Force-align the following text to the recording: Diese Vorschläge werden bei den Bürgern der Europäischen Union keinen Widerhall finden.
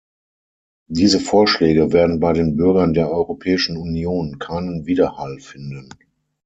Diese 0.87 1.19
Vorschläge 1.19 1.93
werden 1.93 2.19
bei 2.19 2.33
den 2.33 2.57
Bürgern 2.57 2.95
der 2.95 3.11
Europäischen 3.11 3.77
Union 3.77 4.39
keinen 4.39 4.87
Widerhall 4.87 5.39
finden. 5.39 5.89